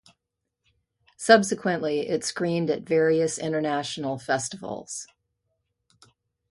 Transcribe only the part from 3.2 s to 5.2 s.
international festivals.